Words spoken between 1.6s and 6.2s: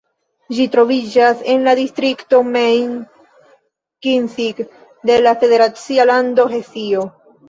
la distrikto Main-Kinzig de la federacia